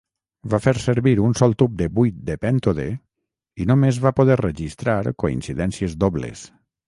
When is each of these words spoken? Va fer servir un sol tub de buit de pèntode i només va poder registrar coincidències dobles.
Va 0.51 0.59
fer 0.61 0.71
servir 0.83 1.11
un 1.25 1.35
sol 1.41 1.53
tub 1.63 1.75
de 1.81 1.87
buit 1.99 2.17
de 2.29 2.37
pèntode 2.45 2.87
i 3.65 3.69
només 3.73 4.01
va 4.07 4.15
poder 4.21 4.41
registrar 4.43 4.97
coincidències 5.25 5.97
dobles. 6.05 6.45